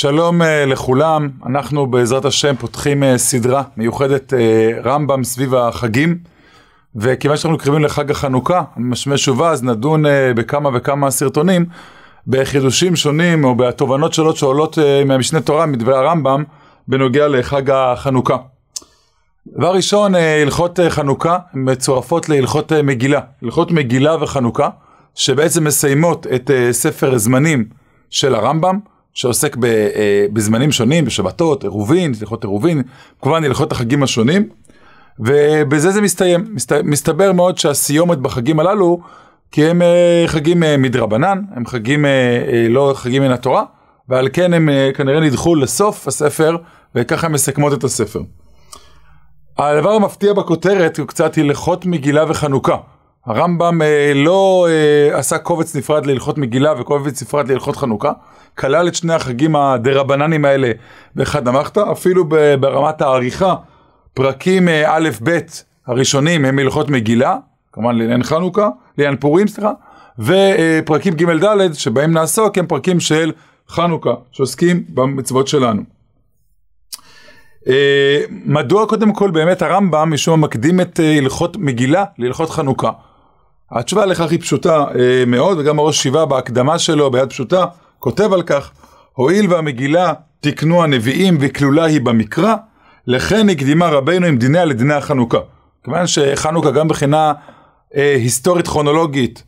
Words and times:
שלום 0.00 0.42
uh, 0.42 0.44
לכולם, 0.66 1.28
אנחנו 1.46 1.86
בעזרת 1.86 2.24
השם 2.24 2.54
פותחים 2.56 3.02
uh, 3.02 3.06
סדרה 3.16 3.62
מיוחדת 3.76 4.32
uh, 4.32 4.86
רמב"ם 4.86 5.24
סביב 5.24 5.54
החגים 5.54 6.18
וכיוון 6.96 7.36
שאנחנו 7.36 7.58
קרבים 7.58 7.84
לחג 7.84 8.10
החנוכה, 8.10 8.62
משמש 8.76 9.28
ובא, 9.28 9.50
אז 9.50 9.62
נדון 9.62 10.04
בכמה 10.36 10.70
וכמה 10.74 11.10
סרטונים 11.10 11.66
בחידושים 12.26 12.96
שונים 12.96 13.44
או 13.44 13.54
בתובנות 13.54 14.14
שונות 14.14 14.36
שעולות 14.36 14.78
מהמשנה 15.06 15.40
תורה 15.40 15.66
מדברי 15.66 15.96
הרמב"ם 15.96 16.44
בנוגע 16.88 17.28
לחג 17.28 17.70
החנוכה. 17.70 18.36
דבר 19.46 19.74
ראשון, 19.74 20.14
הלכות 20.14 20.78
חנוכה 20.88 21.38
מצורפות 21.54 22.28
להלכות 22.28 22.72
מגילה, 22.72 23.20
הלכות 23.42 23.70
מגילה 23.70 24.22
וחנוכה 24.22 24.68
שבעצם 25.14 25.64
מסיימות 25.64 26.26
את 26.26 26.50
ספר 26.70 27.18
זמנים 27.18 27.64
של 28.10 28.34
הרמב"ם. 28.34 28.89
שעוסק 29.14 29.56
ב, 29.56 29.64
אה, 29.64 30.26
בזמנים 30.32 30.72
שונים, 30.72 31.04
בשבתות, 31.04 31.62
עירובין, 31.62 32.12
הלכות 32.20 32.44
עירובין, 32.44 32.82
כמובן 33.22 33.44
הלכות 33.44 33.72
החגים 33.72 34.02
השונים, 34.02 34.48
ובזה 35.18 35.90
זה 35.90 36.00
מסתיים. 36.00 36.44
מסת, 36.50 36.72
מסתבר 36.84 37.32
מאוד 37.32 37.58
שהסיומת 37.58 38.18
בחגים 38.18 38.60
הללו, 38.60 39.00
כי 39.52 39.66
הם 39.66 39.82
אה, 39.82 40.24
חגים 40.26 40.62
אה, 40.62 40.76
מדרבנן, 40.76 41.42
הם 41.54 41.66
חגים 41.66 42.04
אה, 42.04 42.10
אה, 42.52 42.66
לא 42.68 42.92
חגים 42.96 43.22
מן 43.22 43.30
התורה, 43.30 43.64
ועל 44.08 44.28
כן 44.32 44.52
הם 44.52 44.68
אה, 44.68 44.90
כנראה 44.94 45.20
נדחו 45.20 45.54
לסוף 45.54 46.08
הספר, 46.08 46.56
וככה 46.94 47.26
הם 47.26 47.32
מסכמות 47.32 47.72
את 47.72 47.84
הספר. 47.84 48.20
הדבר 49.58 49.90
המפתיע 49.90 50.32
בכותרת 50.32 50.98
הוא 50.98 51.06
קצת 51.06 51.38
הלכות 51.38 51.86
מגילה 51.86 52.24
וחנוכה. 52.28 52.76
הרמב"ם 53.26 53.82
אה, 53.82 54.12
לא 54.14 54.66
אה, 54.70 55.18
עשה 55.18 55.38
קובץ 55.38 55.76
נפרד 55.76 56.06
להלכות 56.06 56.38
מגילה 56.38 56.72
וקובץ 56.80 57.22
נפרד 57.22 57.48
להלכות 57.48 57.76
חנוכה, 57.76 58.12
כלל 58.58 58.88
את 58.88 58.94
שני 58.94 59.14
החגים 59.14 59.56
הדרבננים 59.56 60.44
האלה 60.44 60.72
באחד 61.14 61.48
המחתא, 61.48 61.84
אפילו 61.92 62.24
ברמת 62.60 63.02
העריכה, 63.02 63.54
פרקים 64.14 64.68
אה, 64.68 64.96
א' 64.96 65.08
ב' 65.22 65.38
הראשונים 65.86 66.44
הם 66.44 66.58
הלכות 66.58 66.90
מגילה, 66.90 67.36
כמובן 67.72 67.96
לעניין 67.96 68.22
חנוכה, 68.22 68.68
לעניין 68.98 69.16
פורים 69.16 69.48
סליחה, 69.48 69.72
ופרקים 70.18 71.14
ג' 71.14 71.44
ד' 71.44 71.74
שבהם 71.74 72.12
נעסוק 72.12 72.58
הם 72.58 72.66
פרקים 72.66 73.00
של 73.00 73.32
חנוכה, 73.68 74.14
שעוסקים 74.32 74.84
במצוות 74.88 75.48
שלנו. 75.48 75.82
אה, 77.68 78.20
מדוע 78.30 78.86
קודם 78.86 79.12
כל 79.12 79.30
באמת 79.30 79.62
הרמב"ם 79.62 80.10
משום 80.12 80.40
מקדים 80.40 80.80
את 80.80 81.00
אה, 81.00 81.18
הלכות 81.18 81.56
מגילה 81.56 82.04
להלכות 82.18 82.50
חנוכה? 82.50 82.90
התשובה 83.72 84.06
לכך 84.06 84.30
היא 84.30 84.40
פשוטה 84.40 84.84
אה, 84.98 85.24
מאוד, 85.26 85.58
וגם 85.58 85.78
הראש 85.78 86.02
שיבה 86.02 86.26
בהקדמה 86.26 86.78
שלו 86.78 87.10
ביד 87.10 87.28
פשוטה, 87.28 87.64
כותב 87.98 88.32
על 88.32 88.42
כך, 88.42 88.70
הואיל 89.12 89.52
והמגילה 89.52 90.12
תקנו 90.40 90.82
הנביאים 90.82 91.38
וכלולה 91.40 91.84
היא 91.84 92.00
במקרא, 92.00 92.54
לכן 93.06 93.48
הקדימה 93.48 93.88
רבנו 93.88 94.26
עם 94.26 94.36
דיניה 94.36 94.64
לדיני 94.64 94.94
החנוכה. 94.94 95.38
כיוון 95.84 96.06
שחנוכה 96.06 96.70
גם 96.70 96.86
מבחינה 96.86 97.32
אה, 97.96 98.14
היסטורית 98.14 98.68
כרונולוגית 98.68 99.42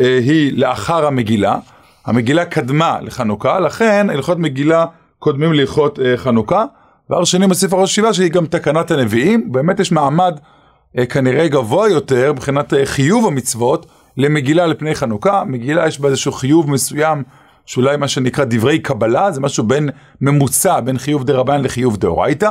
אה, 0.00 0.18
היא 0.22 0.52
לאחר 0.58 1.06
המגילה, 1.06 1.58
המגילה 2.06 2.44
קדמה 2.44 2.98
לחנוכה, 3.02 3.60
לכן 3.60 4.10
הלכות 4.10 4.38
מגילה 4.38 4.86
קודמים 5.18 5.52
להלכות 5.52 5.98
אה, 6.00 6.16
חנוכה. 6.16 6.64
דבר 7.08 7.24
שני 7.24 7.46
מוסיף 7.46 7.72
הראש 7.72 7.94
שיבה 7.94 8.12
שהיא 8.12 8.30
גם 8.30 8.46
תקנת 8.46 8.90
הנביאים, 8.90 9.52
באמת 9.52 9.80
יש 9.80 9.92
מעמד 9.92 10.38
כנראה 11.04 11.48
גבוה 11.48 11.88
יותר 11.88 12.32
מבחינת 12.32 12.74
אה, 12.74 12.86
חיוב 12.86 13.26
המצוות 13.26 13.86
למגילה 14.16 14.66
לפני 14.66 14.94
חנוכה, 14.94 15.44
מגילה 15.44 15.88
יש 15.88 16.00
בה 16.00 16.08
איזשהו 16.08 16.32
חיוב 16.32 16.70
מסוים 16.70 17.22
שאולי 17.66 17.96
מה 17.96 18.08
שנקרא 18.08 18.44
דברי 18.44 18.78
קבלה, 18.78 19.32
זה 19.32 19.40
משהו 19.40 19.64
בין 19.64 19.90
ממוצע 20.20 20.80
בין 20.80 20.98
חיוב 20.98 21.24
דה 21.24 21.32
רבן 21.32 21.62
לחיוב 21.62 21.96
דאורייתא. 21.96 22.50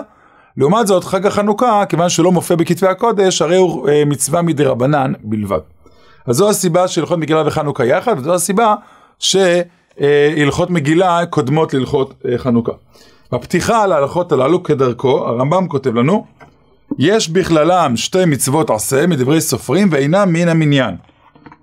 לעומת 0.58 0.88
זאת 0.88 1.04
חג 1.04 1.26
החנוכה, 1.26 1.84
כיוון 1.90 2.10
שלא 2.10 2.32
מופיע 2.32 2.56
בכתבי 2.56 2.88
הקודש, 2.88 3.42
הרי 3.42 3.58
הוא 3.58 3.90
אה, 3.90 4.06
מצווה 4.06 4.42
מדה 4.42 4.70
רבנן 4.70 5.14
בלבד. 5.24 5.60
אז 6.26 6.36
זו 6.36 6.50
הסיבה 6.50 6.88
שהלכות 6.88 7.20
מגילה 7.20 7.48
וחנוכה 7.48 7.86
יחד, 7.86 8.16
וזו 8.20 8.34
הסיבה 8.34 8.76
שהלכות 9.20 10.70
מגילה 10.70 11.26
קודמות 11.26 11.74
להלכות 11.74 12.24
חנוכה. 12.38 12.72
בפתיחה 13.32 13.84
על 13.84 13.92
ההלכות 13.92 14.32
הללו 14.32 14.64
כדרכו, 14.64 15.28
הרמב"ם 15.28 15.68
כותב 15.68 15.96
לנו, 15.96 16.26
יש 17.00 17.30
בכללם 17.30 17.98
שתי 17.98 18.26
מצוות 18.26 18.70
עשה 18.70 19.08
מדברי 19.08 19.42
סופרים 19.42 19.88
ואינם 19.92 20.34
מן 20.34 20.48
המניין. 20.48 20.96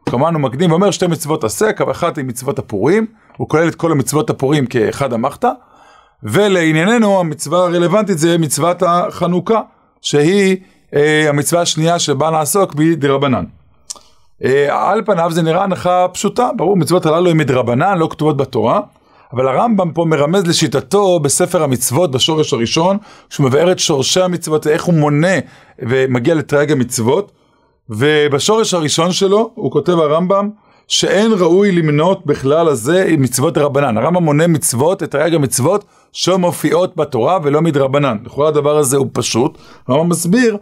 כמובן 0.09 0.35
הוא 0.35 0.41
מקדים 0.43 0.71
ואומר 0.71 0.91
שתי 0.91 1.07
מצוות 1.07 1.45
עשה, 1.45 1.71
אחת 1.91 2.19
היא 2.19 2.25
מצוות 2.25 2.59
הפורים, 2.59 3.07
הוא 3.37 3.49
כולל 3.49 3.69
את 3.69 3.75
כל 3.75 3.93
המצוות 3.93 4.31
הפורים 4.31 4.67
כאחד 4.67 5.13
המחתא, 5.13 5.51
ולענייננו 6.23 7.21
המצווה 7.21 7.59
הרלוונטית 7.59 8.19
זה 8.19 8.39
מצוות 8.39 8.83
החנוכה, 8.87 9.61
שהיא 10.03 10.57
אה, 10.95 11.29
המצווה 11.29 11.63
השנייה 11.63 11.99
שבה 11.99 12.31
נעסוק 12.31 12.75
בדרבנן. 12.75 13.45
אה, 14.45 14.91
על 14.91 15.03
פניו 15.05 15.31
זה 15.33 15.43
נראה 15.43 15.65
הנחה 15.65 16.07
פשוטה, 16.13 16.51
ברור 16.57 16.77
מצוות 16.77 17.07
הללו 17.07 17.31
הן 17.31 17.37
מדרבנן, 17.37 17.99
לא 17.99 18.09
כתובות 18.11 18.37
בתורה, 18.37 18.81
אבל 19.33 19.49
הרמב"ם 19.49 19.93
פה 19.93 20.05
מרמז 20.05 20.47
לשיטתו 20.47 21.21
בספר 21.21 21.63
המצוות 21.63 22.11
בשורש 22.11 22.53
הראשון, 22.53 22.97
שהוא 23.31 23.47
מבאר 23.47 23.73
את 23.73 23.79
שורשי 23.79 24.21
המצוות, 24.21 24.67
איך 24.67 24.85
הוא 24.85 24.95
מונה 24.95 25.37
ומגיע 25.79 26.35
לתרי"ג 26.35 26.73
המצוות, 26.73 27.33
ובשורש 27.91 28.75
הראשון 28.75 29.13
שלו 29.13 29.51
הוא 29.55 29.73
כותב 29.73 29.93
הרמב"ם 29.93 30.51
שאין 30.89 31.33
ראוי 31.39 31.73
למנות 31.73 32.27
בכלל 32.27 32.69
הזה 32.69 33.15
מצוות 33.19 33.59
רבנן. 33.59 33.99
הרמב"ם 33.99 34.25
מונה 34.25 34.47
מצוות, 34.47 35.03
את 35.03 35.11
תרי"ג 35.11 35.35
המצוות 35.35 35.85
שמופיעות 36.13 36.97
בתורה 36.97 37.39
ולא 37.43 37.63
מדרבנן. 37.63 38.17
לכאורה 38.25 38.49
הדבר 38.49 38.79
הזה 38.79 38.97
הוא 38.97 39.09
פשוט, 39.13 39.59
הרמב"ם 39.89 40.09
מסביר, 40.09 40.57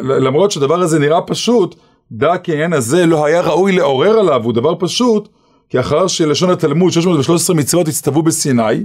למרות 0.00 0.50
שהדבר 0.50 0.80
הזה 0.80 0.98
נראה 0.98 1.20
פשוט, 1.20 1.74
דע 2.12 2.38
כי 2.38 2.52
העניין 2.52 2.72
הזה 2.72 3.06
לא 3.06 3.24
היה 3.26 3.40
ראוי 3.40 3.72
לעורר 3.72 4.18
עליו, 4.18 4.44
הוא 4.44 4.52
דבר 4.52 4.74
פשוט, 4.78 5.28
כי 5.70 5.80
אחר 5.80 6.06
שלשון 6.06 6.50
התלמוד 6.50 6.92
613 6.92 7.56
מצוות 7.56 7.88
הצטוו 7.88 8.22
בסיני, 8.22 8.84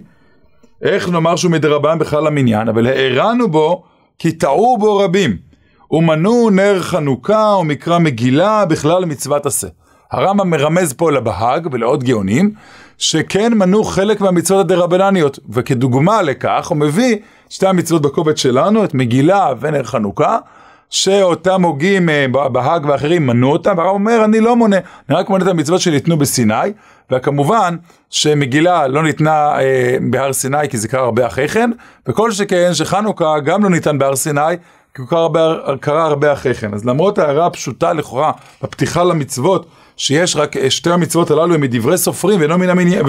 איך 0.81 1.09
נאמר 1.09 1.35
שהוא 1.35 1.51
מדרבן 1.51 1.99
בכלל 1.99 2.27
המניין, 2.27 2.67
אבל 2.67 2.87
הערנו 2.87 3.51
בו 3.51 3.83
כי 4.19 4.31
טעו 4.31 4.77
בו 4.79 4.97
רבים, 4.97 5.37
ומנו 5.91 6.49
נר 6.49 6.81
חנוכה 6.81 7.55
ומקרא 7.59 7.99
מגילה 7.99 8.65
בכלל 8.65 9.05
מצוות 9.05 9.45
עשה. 9.45 9.67
הרמב"ם 10.11 10.49
מרמז 10.49 10.93
פה 10.93 11.11
לבהאג 11.11 11.67
ולעוד 11.71 12.03
גאונים, 12.03 12.51
שכן 12.97 13.53
מנו 13.53 13.83
חלק 13.83 14.21
מהמצוות 14.21 14.59
הדרבנניות, 14.59 15.39
וכדוגמה 15.49 16.21
לכך 16.21 16.67
הוא 16.67 16.77
מביא 16.77 17.17
שתי 17.49 17.67
המצוות 17.67 18.01
בקובץ 18.01 18.39
שלנו, 18.39 18.83
את 18.83 18.93
מגילה 18.93 19.53
ונר 19.59 19.83
חנוכה, 19.83 20.37
שאותם 20.95 21.63
הוגים 21.63 22.09
אה, 22.09 22.25
בהאג 22.27 22.85
ואחרים 22.85 23.27
מנו 23.27 23.51
אותם, 23.51 23.73
והרב 23.77 23.89
אומר 23.89 24.25
אני 24.25 24.39
לא 24.39 24.55
מונה, 24.55 24.77
אני 25.09 25.17
רק 25.17 25.29
מונה 25.29 25.43
את 25.43 25.49
המצוות 25.49 25.81
שניתנו 25.81 26.17
בסיני, 26.17 26.73
וכמובן 27.11 27.75
שמגילה 28.09 28.87
לא 28.87 29.03
ניתנה 29.03 29.59
אה, 29.59 29.97
בהר 30.09 30.33
סיני 30.33 30.69
כי 30.69 30.77
זה 30.77 30.87
קרה 30.87 31.03
הרבה 31.03 31.27
אחרי 31.27 31.47
כן, 31.47 31.71
וכל 32.07 32.31
שכן 32.31 32.73
שחנוכה 32.73 33.39
גם 33.39 33.63
לא 33.63 33.69
ניתן 33.69 33.97
בהר 33.97 34.15
סיני, 34.15 34.41
כי 34.93 35.01
הוא 35.01 35.07
קרה 35.07 35.19
הרבה, 35.19 35.57
קרה 35.79 36.05
הרבה 36.05 36.33
אחרי 36.33 36.53
כן. 36.53 36.73
אז 36.73 36.85
למרות 36.85 37.17
ההערה 37.17 37.45
הפשוטה 37.45 37.93
לכאורה 37.93 38.31
בפתיחה 38.63 39.03
למצוות, 39.03 39.65
שיש 39.97 40.35
רק 40.35 40.57
אה, 40.57 40.69
שתי 40.69 40.91
המצוות 40.91 41.31
הללו 41.31 41.53
הם 41.53 41.61
מדברי 41.61 41.97
סופרים 41.97 42.39
ואינם 42.39 42.59
מן 42.59 42.69
המניין, 42.69 43.05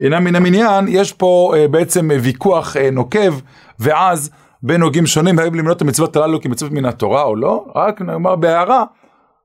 ואינם 0.00 0.24
מן 0.24 0.36
המניין, 0.36 0.88
יש 0.88 1.12
פה 1.12 1.54
אה, 1.56 1.68
בעצם 1.68 2.10
ויכוח 2.22 2.76
אה, 2.76 2.90
נוקב, 2.90 3.34
ואז 3.80 4.30
בין 4.62 4.82
הוגים 4.82 5.06
שונים, 5.06 5.38
האם 5.38 5.54
למנות 5.54 5.76
את 5.76 5.82
המצוות 5.82 6.16
הללו 6.16 6.40
כמצוות 6.40 6.72
מן 6.72 6.84
התורה 6.84 7.22
או 7.22 7.36
לא, 7.36 7.66
רק 7.74 8.00
נאמר 8.00 8.36
בהערה, 8.36 8.84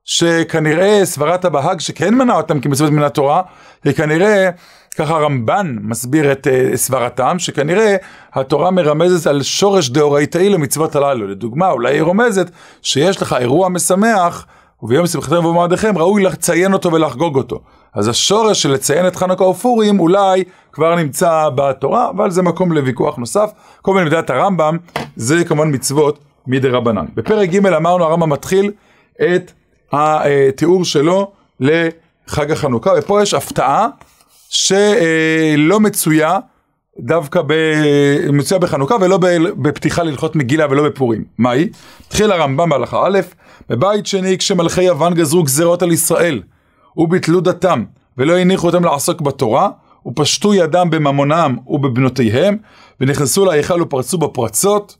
שכנראה 0.04 1.00
סברת 1.04 1.44
הבהאג 1.44 1.80
שכן 1.80 2.14
מנה 2.14 2.36
אותם 2.36 2.60
כמצוות 2.60 2.90
מן 2.90 3.02
התורה, 3.02 3.42
היא 3.84 3.92
כנראה, 3.92 4.50
ככה 4.96 5.14
רמב"ן 5.14 5.76
מסביר 5.80 6.32
את 6.32 6.46
uh, 6.46 6.76
סברתם, 6.76 7.38
שכנראה 7.38 7.96
התורה 8.32 8.70
מרמזת 8.70 9.26
על 9.26 9.42
שורש 9.42 9.88
דאורייתאי 9.88 10.48
למצוות 10.48 10.96
הללו. 10.96 11.26
לדוגמה, 11.26 11.70
אולי 11.70 11.94
היא 11.94 12.02
רומזת 12.02 12.50
שיש 12.82 13.22
לך 13.22 13.36
אירוע 13.38 13.68
משמח, 13.68 14.46
וביום 14.84 15.06
שמחתכם 15.06 15.44
ובמועדיכם 15.44 15.98
ראוי 15.98 16.22
לציין 16.22 16.72
אותו 16.72 16.92
ולחגוג 16.92 17.36
אותו. 17.36 17.60
אז 17.94 18.08
השורש 18.08 18.62
של 18.62 18.70
לציין 18.70 19.06
את 19.06 19.16
חנוכה 19.16 19.44
ופורים 19.44 20.00
אולי 20.00 20.44
כבר 20.72 20.94
נמצא 20.94 21.48
בתורה, 21.54 22.10
אבל 22.10 22.30
זה 22.30 22.42
מקום 22.42 22.72
לוויכוח 22.72 23.16
נוסף. 23.16 23.50
כל 23.82 23.94
מיני 23.94 24.06
מדעת 24.06 24.30
הרמב"ם, 24.30 24.76
זה 25.16 25.44
כמובן 25.44 25.74
מצוות 25.74 26.18
מדי 26.46 26.68
רבנן. 26.68 27.04
בפרק 27.14 27.48
ג' 27.50 27.66
אמרנו 27.66 28.04
הרמב"ם 28.04 28.30
מתחיל 28.30 28.70
את 29.22 29.52
התיאור 29.92 30.84
שלו 30.84 31.32
לחג 31.60 32.50
החנוכה, 32.50 32.90
ופה 32.98 33.22
יש 33.22 33.34
הפתעה 33.34 33.86
שלא 34.48 35.80
מצויה 35.80 36.38
דווקא 37.00 37.42
ב... 37.46 37.52
מצויה 38.32 38.60
בחנוכה 38.60 38.94
ולא 39.00 39.18
בפתיחה 39.56 40.02
להלכות 40.02 40.36
מגילה 40.36 40.66
ולא 40.70 40.88
בפורים. 40.88 41.24
מהי? 41.38 41.68
התחיל 42.06 42.32
הרמב"ם 42.32 42.68
בהלכה 42.68 43.06
א', 43.06 43.20
בבית 43.68 44.06
שני 44.06 44.38
כשמלכי 44.38 44.82
יוון 44.82 45.14
גזרו 45.14 45.42
גזרות 45.42 45.82
על 45.82 45.92
ישראל 45.92 46.42
וביטלו 46.96 47.40
דתם 47.40 47.84
ולא 48.18 48.38
הניחו 48.38 48.66
אותם 48.66 48.84
לעסוק 48.84 49.20
בתורה 49.20 49.68
ופשטו 50.06 50.54
ידם 50.54 50.90
בממונם 50.90 51.56
ובבנותיהם, 51.66 52.56
ונכנסו 53.00 53.44
להיכל 53.44 53.82
ופרצו 53.82 54.18
בפרצות, 54.18 54.96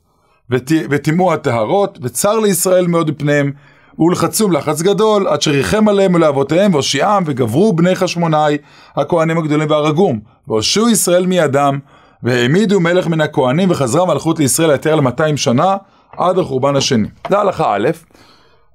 וטימאו 0.89 1.33
הטהרות, 1.33 1.99
וצר 2.01 2.39
לישראל 2.39 2.87
מאוד 2.87 3.11
מפניהם, 3.11 3.51
ולחצום 3.99 4.51
לחץ 4.51 4.81
גדול, 4.81 5.27
עד 5.27 5.41
שריחם 5.41 5.87
עליהם 5.87 6.13
ולאבותיהם, 6.13 6.73
והושיעם, 6.73 7.23
וגברו 7.25 7.73
בני 7.73 7.95
חשמונאי, 7.95 8.57
הכהנים 8.95 9.37
הגדולים 9.37 9.69
והרגום, 9.69 10.19
והושיעו 10.47 10.89
ישראל 10.89 11.25
מידם, 11.25 11.79
והעמידו 12.23 12.79
מלך 12.79 13.07
מן 13.07 13.21
הכהנים, 13.21 13.71
וחזרה 13.71 14.05
מלכות 14.05 14.39
לישראל 14.39 14.71
היתר 14.71 14.95
ל-200 14.95 15.37
שנה, 15.37 15.75
עד 16.17 16.39
החורבן 16.39 16.75
השני. 16.75 17.07
זה 17.29 17.39
הלכה 17.39 17.75
א', 17.75 17.89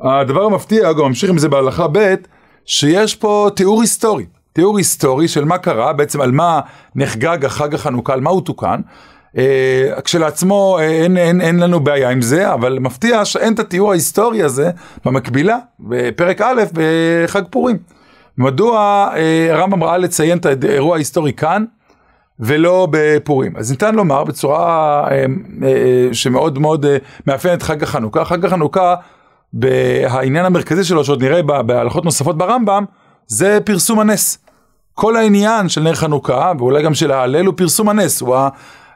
הדבר 0.01 0.45
המפתיע, 0.45 0.93
גם 0.93 1.05
ממשיך 1.05 1.31
עם 1.31 1.39
זה 1.39 1.49
בהלכה 1.49 1.87
ב', 1.93 2.15
שיש 2.67 3.15
פה 3.15 3.49
תיאור 3.57 3.81
היסטורי. 3.81 4.27
תיאור 4.53 4.79
היסטורי 4.79 5.29
של 5.29 5.45
מה 5.45 5.59
קרה, 5.59 5.93
בעצם 5.93 6.21
על 6.21 6.33
מה 6.33 6.61
נחגג 6.95 7.45
החג 7.45 7.75
החנוכה, 7.75 8.13
על 8.13 8.21
מה 8.21 8.31
הוא 8.31 8.43
תוקן. 8.43 8.81
אה, 9.39 10.01
כשלעצמו 10.05 10.79
אה, 10.79 10.85
אין, 10.85 11.17
אין, 11.17 11.41
אין 11.41 11.59
לנו 11.59 11.81
בעיה 11.81 12.11
עם 12.11 12.23
זה, 12.23 12.53
אבל 12.53 12.79
מפתיע 12.79 13.25
שאין 13.25 13.55
את 13.55 13.59
התיאור 13.59 13.91
ההיסטורי 13.91 14.43
הזה 14.43 14.71
במקבילה, 15.05 15.59
בפרק 15.81 16.41
א' 16.41 16.63
בחג 16.73 17.43
פורים. 17.51 17.79
מדוע 18.39 19.09
אה, 19.17 19.49
הרמב"ם 19.51 19.85
ראה 19.85 19.99
לציין 19.99 20.39
את 20.39 20.47
האירוע 20.65 20.95
ההיסטורי 20.95 21.33
כאן, 21.33 21.65
ולא 22.41 22.89
בפורים. 22.91 23.57
אז 23.57 23.71
ניתן 23.71 23.95
לומר 23.95 24.25
בצורה 24.25 25.05
אה, 25.11 25.25
אה, 25.63 26.09
שמאוד 26.13 26.59
מאוד 26.59 26.85
אה, 26.85 26.97
מאפיינת 27.27 27.63
חג 27.63 27.83
החנוכה. 27.83 28.25
חג 28.25 28.45
החנוכה, 28.45 28.95
העניין 30.09 30.45
המרכזי 30.45 30.85
שלו, 30.85 31.05
שעוד 31.05 31.23
נראה 31.23 31.43
בהלכות 31.43 32.05
נוספות 32.05 32.39
ברמב"ם, 32.39 32.85
זה 33.27 33.59
פרסום 33.65 34.01
הנס. 34.01 34.39
כל 34.95 35.17
העניין 35.17 35.69
של 35.69 35.81
נר 35.81 35.95
חנוכה, 35.95 36.53
ואולי 36.59 36.83
גם 36.83 36.95
של 36.95 37.11
ההלל, 37.11 37.47
הוא 37.47 37.55
פרסום 37.57 37.89
הנס, 37.89 38.21
הוא 38.21 38.37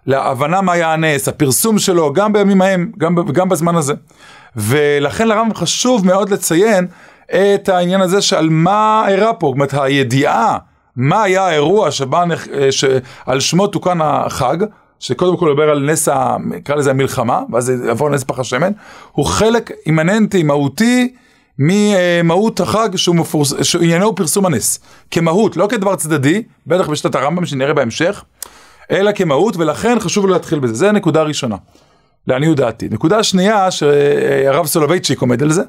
להבנה 0.06 0.60
מה 0.60 0.72
היה 0.72 0.92
הנס, 0.92 1.28
הפרסום 1.28 1.78
שלו, 1.78 2.12
גם 2.12 2.32
בימים 2.32 2.62
ההם, 2.62 2.92
גם, 2.98 3.14
גם 3.32 3.48
בזמן 3.48 3.76
הזה. 3.76 3.94
ולכן 4.56 5.28
לרמב"ם 5.28 5.54
חשוב 5.54 6.06
מאוד 6.06 6.30
לציין 6.30 6.86
את 7.30 7.68
העניין 7.68 8.00
הזה 8.00 8.22
שעל 8.22 8.48
מה 8.50 9.04
אירע 9.08 9.32
פה, 9.38 9.46
זאת 9.46 9.54
אומרת 9.54 9.74
הידיעה, 9.74 10.58
מה 10.96 11.22
היה 11.22 11.46
האירוע 11.46 11.90
שבא, 11.90 12.24
שעל 12.70 13.40
שמו 13.40 13.66
תוקן 13.66 13.98
החג, 14.00 14.56
שקודם 15.00 15.36
כל 15.36 15.50
מדבר 15.50 15.70
על 15.70 15.90
נס, 15.90 16.08
נקרא 16.44 16.76
לזה 16.76 16.90
המלחמה, 16.90 17.42
ואז 17.52 17.72
יעבור 17.86 18.10
נס 18.10 18.24
פח 18.24 18.38
השמן, 18.38 18.72
הוא 19.12 19.26
חלק 19.26 19.70
אימננטי, 19.86 20.42
מהותי, 20.42 21.14
ממהות 21.58 22.60
החג 22.60 22.96
שהוא 22.96 23.16
מפורס... 23.16 23.54
שעניינו 23.62 24.06
הוא 24.06 24.16
פרסום 24.16 24.46
הנס. 24.46 24.78
כמהות, 25.10 25.56
לא 25.56 25.66
כדבר 25.66 25.96
צדדי, 25.96 26.42
בטח 26.66 26.88
בשיטת 26.88 27.14
הרמב"ם 27.14 27.46
שנראה 27.46 27.72
בהמשך, 27.72 28.24
אלא 28.90 29.12
כמהות, 29.12 29.56
ולכן 29.56 30.00
חשוב 30.00 30.26
להתחיל 30.26 30.58
בזה. 30.58 30.74
זה 30.74 30.92
נקודה 30.92 31.22
ראשונה, 31.22 31.56
לעניות 32.26 32.56
דעתי. 32.56 32.88
נקודה 32.90 33.22
שנייה, 33.22 33.70
שהרב 33.70 34.66
סולובייצ'יק 34.66 35.20
עומד 35.20 35.42
על 35.42 35.50
זה, 35.50 35.62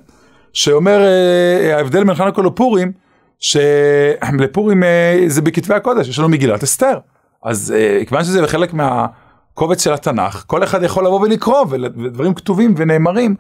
שאומר 0.53 1.01
אה, 1.01 1.77
ההבדל 1.77 2.03
בין 2.03 2.15
חנוכה 2.15 2.41
לפורים, 2.41 2.91
שלפורים 3.39 4.83
אה, 4.83 5.23
זה 5.27 5.41
בכתבי 5.41 5.73
הקודש, 5.73 6.07
יש 6.07 6.19
לנו 6.19 6.29
מגילת 6.29 6.63
אסתר. 6.63 6.97
אז 7.43 7.73
אה, 7.77 8.05
כיוון 8.05 8.23
שזה 8.23 8.47
חלק 8.47 8.73
מהקובץ 8.73 9.83
של 9.83 9.93
התנ"ך, 9.93 10.43
כל 10.47 10.63
אחד 10.63 10.83
יכול 10.83 11.05
לבוא 11.05 11.21
ולקרוא, 11.21 11.65
ודברים 11.69 12.33
כתובים 12.33 12.73
ונאמרים. 12.77 13.35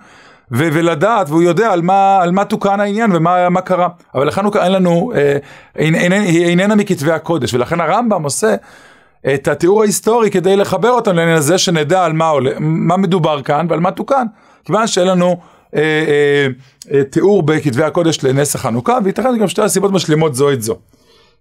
ו- 0.51 0.69
ולדעת, 0.73 1.29
והוא 1.29 1.41
יודע 1.41 1.71
על 1.71 1.81
מה, 1.81 2.19
על 2.21 2.31
מה 2.31 2.45
תוקן 2.45 2.79
העניין 2.79 3.11
ומה 3.15 3.61
קרה. 3.61 3.87
אבל 4.15 4.27
לחנוכה 4.27 4.63
אין 4.63 4.71
לנו, 4.71 5.11
אה, 5.15 5.37
איננה 6.45 6.75
מכתבי 6.75 7.11
הקודש, 7.11 7.53
ולכן 7.53 7.81
הרמב"ם 7.81 8.23
עושה 8.23 8.55
את 9.33 9.47
התיאור 9.47 9.81
ההיסטורי 9.81 10.31
כדי 10.31 10.55
לחבר 10.55 10.89
אותנו 10.89 11.13
לעניין 11.13 11.37
הזה, 11.37 11.57
שנדע 11.57 12.05
על 12.05 12.13
מה, 12.13 12.27
עולה, 12.27 12.51
מה 12.59 12.97
מדובר 12.97 13.41
כאן 13.41 13.65
ועל 13.69 13.79
מה 13.79 13.91
תוקן. 13.91 14.25
כיוון 14.65 14.87
שאין 14.87 15.07
לנו 15.07 15.37
אה, 15.75 16.47
אה, 16.91 17.03
תיאור 17.03 17.43
בכתבי 17.43 17.83
הקודש 17.83 18.23
לנס 18.23 18.55
החנוכה, 18.55 18.97
וייתכן 19.03 19.37
גם 19.37 19.47
שתי 19.47 19.61
הסיבות 19.61 19.91
משלימות 19.91 20.35
זו 20.35 20.51
את 20.51 20.61
זו. 20.61 20.75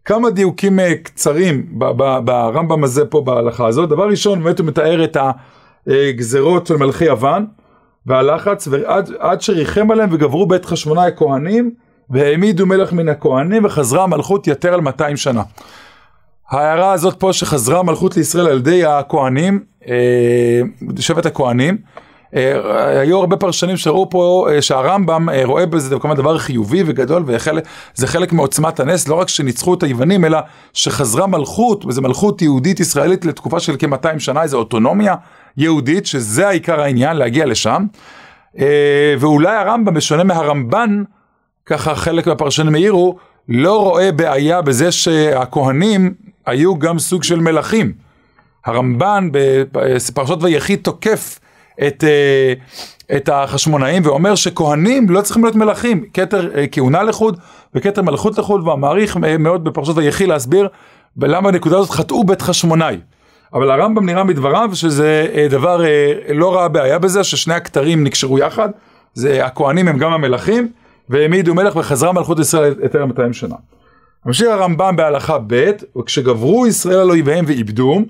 כמה 0.04 0.30
דיוקים 0.30 0.80
אה, 0.80 0.94
קצרים 1.02 1.78
ברמב"ם 2.24 2.84
הזה 2.84 3.04
פה 3.04 3.20
בהלכה 3.20 3.66
הזאת. 3.66 3.88
דבר 3.88 4.08
ראשון, 4.08 4.42
באמת 4.42 4.58
הוא 4.58 4.66
מתאר 4.66 5.04
את 5.04 5.16
הגזרות 5.86 6.66
של 6.66 6.76
מלכי 6.76 7.04
יוון. 7.04 7.46
והלחץ, 8.06 8.68
ועד 8.70 9.10
עד 9.18 9.40
שריחם 9.40 9.90
עליהם 9.90 10.08
וגברו 10.12 10.46
בית 10.46 10.64
חשמונאי 10.64 11.06
הכהנים, 11.06 11.70
והעמידו 12.10 12.66
מלך 12.66 12.92
מן 12.92 13.08
הכהנים, 13.08 13.64
וחזרה 13.64 14.02
המלכות 14.02 14.46
יתר 14.46 14.74
על 14.74 14.80
200 14.80 15.16
שנה. 15.16 15.42
ההערה 16.54 16.92
הזאת 16.92 17.20
פה 17.20 17.32
שחזרה 17.32 17.78
המלכות 17.78 18.16
לישראל 18.16 18.46
על 18.46 18.58
ידי 18.58 18.84
הכהנים, 18.84 19.60
אה, 19.88 19.94
שבט 20.98 21.26
הכהנים, 21.26 21.76
אה, 22.36 23.00
היו 23.00 23.18
הרבה 23.18 23.36
פרשנים 23.36 23.76
שראו 23.76 24.10
פה 24.10 24.46
אה, 24.50 24.62
שהרמב"ם 24.62 25.28
רואה 25.44 25.66
בזה 25.66 25.96
כמובן 26.00 26.16
דבר 26.16 26.38
חיובי 26.38 26.82
וגדול 26.86 27.24
וזה 27.26 28.06
חלק 28.06 28.32
מעוצמת 28.32 28.80
הנס, 28.80 29.08
לא 29.08 29.14
רק 29.14 29.28
שניצחו 29.28 29.74
את 29.74 29.82
היוונים, 29.82 30.24
אלא 30.24 30.38
שחזרה 30.72 31.26
מלכות, 31.26 31.84
וזו 31.84 32.02
מלכות 32.02 32.42
יהודית 32.42 32.80
ישראלית 32.80 33.24
לתקופה 33.24 33.60
של 33.60 33.76
כ-200 33.78 34.18
שנה, 34.18 34.42
איזו 34.42 34.58
אוטונומיה 34.58 35.14
יהודית, 35.56 36.06
שזה 36.06 36.48
העיקר 36.48 36.80
העניין, 36.80 37.16
להגיע 37.16 37.46
לשם. 37.46 37.86
ואולי 39.18 39.56
הרמב"ם, 39.56 39.94
בשונה 39.94 40.24
מהרמב"ן, 40.24 41.02
ככה 41.66 41.94
חלק 41.94 42.26
מהפרשנים 42.26 42.74
העירו, 42.74 43.16
לא 43.48 43.82
רואה 43.82 44.12
בעיה 44.12 44.62
בזה 44.62 44.92
שהכהנים 44.92 46.14
היו 46.46 46.78
גם 46.78 46.98
סוג 46.98 47.22
של 47.22 47.40
מלכים. 47.40 47.92
הרמב"ן 48.66 49.28
בפרשות 49.32 50.42
ויחי 50.42 50.76
תוקף 50.76 51.38
את, 51.86 52.04
אה, 52.04 52.52
את 53.16 53.28
החשמונאים 53.28 54.02
ואומר 54.04 54.34
שכהנים 54.34 55.10
לא 55.10 55.20
צריכים 55.20 55.44
להיות 55.44 55.56
מלכים, 55.56 56.04
כתר 56.14 56.50
אה, 56.56 56.64
כהונה 56.72 57.02
לחוד 57.02 57.38
וכתר 57.74 58.02
מלכות 58.02 58.38
לחוד, 58.38 58.68
והמעריך 58.68 59.16
מאוד 59.38 59.64
בפרשות 59.64 59.96
ויחי 59.96 60.26
להסביר 60.26 60.68
למה 61.22 61.48
הנקודה 61.48 61.78
הזאת 61.78 61.90
חטאו 61.90 62.24
בית 62.24 62.42
חשמונאי. 62.42 62.96
אבל 63.54 63.70
הרמב"ם 63.70 64.06
נראה 64.06 64.24
מדבריו 64.24 64.70
שזה 64.74 65.26
אה, 65.34 65.46
דבר, 65.50 65.84
לא 66.34 66.54
ראה 66.54 66.68
בעיה 66.68 66.98
בזה, 66.98 67.24
ששני 67.24 67.54
הכתרים 67.54 68.04
נקשרו 68.04 68.38
יחד, 68.38 68.68
זה 69.14 69.46
הכהנים 69.46 69.88
הם 69.88 69.98
גם 69.98 70.12
המלכים, 70.12 70.68
והעמידו 71.08 71.54
מלך 71.54 71.76
וחזרה 71.76 72.12
מלכות 72.12 72.38
ישראל 72.38 72.74
יותר 72.82 73.06
מ-200 73.06 73.32
שנה. 73.32 73.56
ממשיך 74.26 74.48
הרמב"ם 74.48 74.96
בהלכה 74.96 75.38
ב', 75.46 75.70
וכשגברו 75.98 76.66
ישראל 76.66 76.98
על 76.98 77.10
אויביהם 77.10 77.44
ואיבדו, 77.48 78.02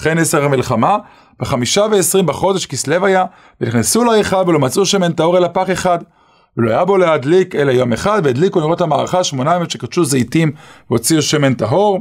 אחרי 0.00 0.14
נסר 0.14 0.44
המלחמה, 0.44 0.98
בחמישה 1.40 1.86
ועשרים 1.90 2.26
בחודש 2.26 2.66
כסלו 2.66 3.06
היה, 3.06 3.24
ונכנסו 3.60 4.04
להיכל 4.04 4.44
ולא 4.46 4.58
מצאו 4.58 4.86
שמן 4.86 5.12
טהור 5.12 5.38
אלא 5.38 5.48
פח 5.52 5.70
אחד. 5.72 5.98
ולא 6.56 6.70
היה 6.70 6.84
בו 6.84 6.96
להדליק 6.96 7.54
אלא 7.54 7.70
יום 7.70 7.92
אחד, 7.92 8.22
והדליקו 8.24 8.60
נרות 8.60 8.80
המערכה 8.80 9.24
שמונה 9.24 9.54
ימים 9.54 9.70
שקדשו 9.70 10.04
זיתים 10.04 10.52
והוציאו 10.90 11.22
שמן 11.22 11.54
טהור. 11.54 12.00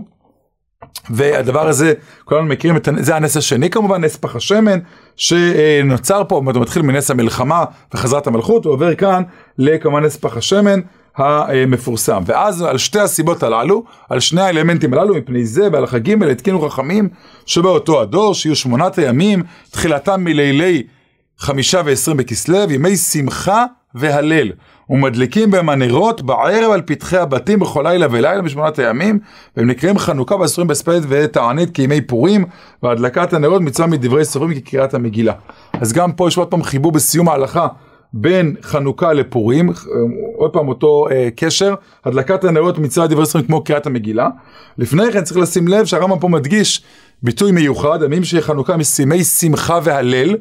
והדבר 1.09 1.67
הזה, 1.67 1.93
כולנו 2.25 2.45
מכירים 2.45 2.77
את 2.77 2.87
זה 2.97 3.15
הנס 3.15 3.37
השני 3.37 3.69
כמובן, 3.69 4.03
נס 4.03 4.15
פח 4.15 4.35
השמן, 4.35 4.79
שנוצר 5.15 6.23
פה, 6.27 6.35
הוא 6.35 6.43
מתחיל 6.45 6.81
מנס 6.81 7.11
המלחמה 7.11 7.63
וחזרת 7.93 8.27
המלכות, 8.27 8.65
הוא 8.65 8.73
עובר 8.73 8.95
כאן 8.95 9.23
לכמובן 9.57 10.03
נס 10.03 10.17
פח 10.17 10.37
השמן, 10.37 10.79
המפורסם. 11.17 12.23
ואז 12.25 12.61
על 12.61 12.77
שתי 12.77 12.99
הסיבות 12.99 13.43
הללו, 13.43 13.83
על 14.09 14.19
שני 14.19 14.41
האלמנטים 14.41 14.93
הללו, 14.93 15.15
מפני 15.15 15.45
זה 15.45 15.67
ועל 15.71 15.83
החגים 15.83 16.21
האלה 16.21 16.31
התקינו 16.31 16.69
חכמים 16.69 17.09
שבאותו 17.45 18.01
הדור, 18.01 18.33
שיהיו 18.33 18.55
שמונת 18.55 18.97
הימים, 18.97 19.43
תחילתם 19.71 20.23
מלילי 20.23 20.83
חמישה 21.37 21.81
ועשרים 21.85 22.17
בכסלו, 22.17 22.71
ימי 22.71 22.97
שמחה 22.97 23.65
והלל. 23.95 24.51
ומדליקים 24.89 25.51
בהם 25.51 25.69
הנרות 25.69 26.21
בערב 26.21 26.71
על 26.71 26.81
פתחי 26.81 27.17
הבתים 27.17 27.59
בכל 27.59 27.83
לילה 27.87 28.07
ולילה 28.11 28.41
בשמונת 28.41 28.79
הימים, 28.79 29.19
והם 29.57 29.67
נקראים 29.67 29.97
חנוכה 29.97 30.35
ואסורים 30.35 30.67
בספדת 30.67 31.03
ותענית 31.09 31.69
כימי 31.75 32.01
פורים, 32.01 32.45
והדלקת 32.83 33.33
הנרות 33.33 33.61
מצווה 33.61 33.87
מדברי 33.87 34.25
סופרים 34.25 34.59
כקריאת 34.59 34.93
המגילה. 34.93 35.33
אז 35.73 35.93
גם 35.93 36.11
פה 36.11 36.27
יש 36.27 36.37
עוד 36.37 36.47
פעם 36.47 36.63
חיבור 36.63 36.91
בסיום 36.91 37.29
ההלכה 37.29 37.67
בין 38.13 38.55
חנוכה 38.61 39.13
לפורים, 39.13 39.69
עוד 40.35 40.53
פעם 40.53 40.67
אותו 40.67 41.05
אה, 41.11 41.29
קשר, 41.35 41.75
הדלקת 42.05 42.43
הנרות 42.43 42.77
מצווה 42.77 43.07
דברי 43.07 43.25
ספרים 43.25 43.45
כמו 43.45 43.63
קריאת 43.63 43.85
המגילה. 43.85 44.29
לפני 44.77 45.11
כן 45.11 45.23
צריך 45.23 45.37
לשים 45.37 45.67
לב 45.67 45.85
שהרמב"ם 45.85 46.19
פה 46.19 46.27
מדגיש 46.27 46.83
ביטוי 47.23 47.51
מיוחד, 47.51 48.01
הימים 48.01 48.23
של 48.23 48.41
חנוכה 48.41 48.77
משימי 48.77 49.23
שמחה 49.23 49.79
והלל, 49.83 50.35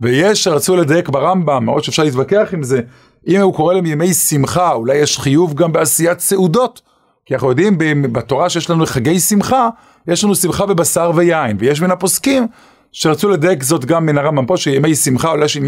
ויש 0.00 0.44
שרצו 0.44 0.76
לדייק 0.76 1.08
ברמב"ם, 1.08 1.64
מאוד 1.64 1.84
שאפשר 1.84 2.02
להתווכח 2.02 2.48
עם 2.52 2.62
זה, 2.62 2.80
אם 3.26 3.40
הוא 3.40 3.54
קורא 3.54 3.74
להם 3.74 3.86
ימי 3.86 4.14
שמחה, 4.14 4.72
אולי 4.72 4.96
יש 4.96 5.18
חיוב 5.18 5.54
גם 5.54 5.72
בעשיית 5.72 6.20
סעודות. 6.20 6.80
כי 7.26 7.34
אנחנו 7.34 7.48
יודעים 7.48 7.78
בתורה 8.12 8.48
שיש 8.48 8.70
לנו 8.70 8.86
חגי 8.86 9.20
שמחה, 9.20 9.68
יש 10.08 10.24
לנו 10.24 10.34
שמחה 10.34 10.66
בבשר 10.66 11.10
ויין, 11.14 11.56
ויש 11.60 11.82
מן 11.82 11.90
הפוסקים 11.90 12.46
שרצו 12.92 13.28
לדייק 13.28 13.62
זאת 13.62 13.84
גם 13.84 14.06
מן 14.06 14.18
הרמב"ם 14.18 14.46
פה, 14.46 14.56
שימי 14.56 14.94
שמחה, 14.94 15.30
אולי 15.30 15.44
יש 15.44 15.58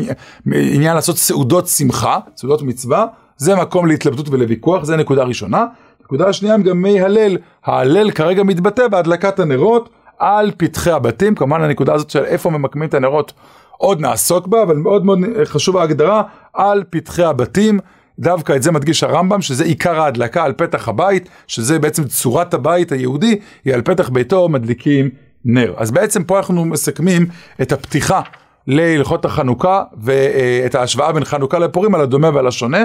עניין 0.47 0.95
לעשות 0.95 1.17
סעודות 1.19 1.69
שמחה, 1.69 2.19
סעודות 2.37 2.63
מצווה, 2.63 3.07
זה 3.37 3.57
מקום 3.57 3.87
להתלבטות 3.87 4.29
ולוויכוח, 4.29 4.85
זה 4.85 4.97
נקודה 4.97 5.23
ראשונה. 5.23 5.67
הנקודה 6.01 6.29
השנייה 6.29 6.55
הם 6.55 6.63
גם 6.63 6.83
מי 6.83 7.01
הלל, 7.01 7.37
ההלל 7.65 8.11
כרגע 8.11 8.43
מתבטא 8.43 8.89
בהדלקת 8.89 9.39
הנרות 9.39 9.89
על 10.19 10.51
פתחי 10.57 10.91
הבתים, 10.91 11.35
כמובן 11.35 11.63
הנקודה 11.63 11.95
הזאת 11.95 12.11
של 12.11 12.25
איפה 12.25 12.51
ממקמים 12.51 12.89
את 12.89 12.95
הנרות 12.95 13.33
עוד 13.77 14.01
נעסוק 14.01 14.47
בה, 14.47 14.63
אבל 14.63 14.77
מאוד 14.77 15.05
מאוד 15.05 15.19
חשוב 15.45 15.77
ההגדרה 15.77 16.23
על 16.55 16.85
פתחי 16.91 17.25
הבתים. 17.25 17.79
דווקא 18.19 18.57
את 18.57 18.63
זה 18.63 18.73
מדגיש 18.73 19.03
הרמב"ם, 19.03 19.41
שזה 19.41 19.65
עיקר 19.65 20.01
ההדלקה 20.01 20.45
על 20.45 20.53
פתח 20.53 20.89
הבית, 20.89 21.29
שזה 21.47 21.79
בעצם 21.79 22.05
צורת 22.05 22.55
הבית 22.55 22.93
היהודי, 22.93 23.39
היא 23.65 23.75
על 23.75 23.83
פתח 23.83 24.09
ביתו 24.09 24.49
מדליקים 24.49 25.11
נר. 25.45 25.75
אז 25.77 25.91
בעצם 25.91 26.25
פה 26.25 26.39
אנחנו 26.39 26.65
מסכמים 26.65 27.27
את 27.63 27.73
הפתיחה 27.73 28.21
להלכות 28.67 29.25
החנוכה, 29.25 29.83
ואת 30.03 30.75
ההשוואה 30.75 31.13
בין 31.13 31.25
חנוכה 31.25 31.59
לפורים 31.59 31.95
על 31.95 32.01
הדומה 32.01 32.31
ועל 32.35 32.47
השונה, 32.47 32.85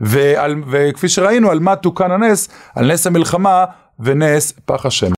ועל, 0.00 0.56
וכפי 0.70 1.08
שראינו, 1.08 1.50
על 1.50 1.60
מה 1.60 1.76
תוקן 1.76 2.10
הנס, 2.10 2.48
על 2.74 2.92
נס 2.92 3.06
המלחמה 3.06 3.64
ונס 4.00 4.52
פח 4.64 4.86
השם. 4.86 5.10